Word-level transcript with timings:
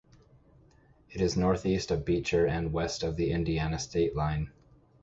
It 1.11 1.21
is 1.21 1.37
northeast 1.37 1.91
of 1.91 2.03
Beecher 2.05 2.47
and 2.47 2.73
west 2.73 3.03
of 3.03 3.17
the 3.17 3.29
Indiana 3.29 3.77
state 3.77 4.15
line. 4.15 4.51